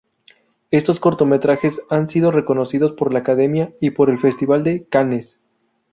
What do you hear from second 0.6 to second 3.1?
Estos cortometrajes han sido reconocidos